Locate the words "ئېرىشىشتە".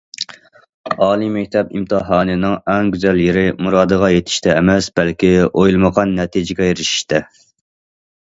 6.73-7.23